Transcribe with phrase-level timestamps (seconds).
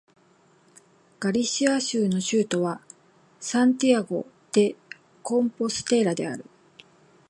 [1.19, 2.81] ガリシア州の州都は
[3.39, 4.75] サンティアゴ・デ・
[5.21, 6.43] コンポステーラである